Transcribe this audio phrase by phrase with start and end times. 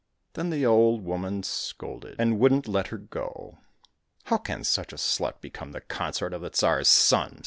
[0.33, 3.59] —Then the old woman scolded, and wouldn't let her go.
[3.89, 7.39] '* How can such a slut become the consort of the Tsar's son